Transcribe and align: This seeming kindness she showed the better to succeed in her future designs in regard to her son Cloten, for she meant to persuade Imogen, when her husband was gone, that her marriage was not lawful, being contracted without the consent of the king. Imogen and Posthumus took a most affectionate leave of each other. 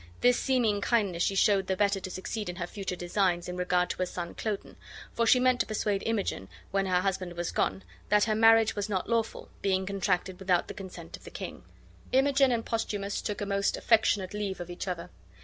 This 0.21 0.39
seeming 0.39 0.81
kindness 0.81 1.21
she 1.21 1.35
showed 1.35 1.67
the 1.67 1.77
better 1.77 1.99
to 1.99 2.09
succeed 2.09 2.49
in 2.49 2.55
her 2.55 2.65
future 2.65 2.95
designs 2.95 3.47
in 3.47 3.55
regard 3.55 3.87
to 3.91 3.97
her 3.99 4.07
son 4.07 4.33
Cloten, 4.33 4.75
for 5.13 5.27
she 5.27 5.39
meant 5.39 5.59
to 5.59 5.67
persuade 5.67 6.01
Imogen, 6.07 6.49
when 6.71 6.87
her 6.87 7.01
husband 7.01 7.33
was 7.33 7.51
gone, 7.51 7.83
that 8.09 8.23
her 8.23 8.33
marriage 8.33 8.75
was 8.75 8.89
not 8.89 9.07
lawful, 9.07 9.49
being 9.61 9.85
contracted 9.85 10.39
without 10.39 10.67
the 10.67 10.73
consent 10.73 11.17
of 11.17 11.23
the 11.23 11.29
king. 11.29 11.61
Imogen 12.13 12.51
and 12.51 12.65
Posthumus 12.65 13.21
took 13.21 13.41
a 13.41 13.45
most 13.45 13.77
affectionate 13.77 14.33
leave 14.33 14.59
of 14.59 14.71
each 14.71 14.87
other. 14.87 15.11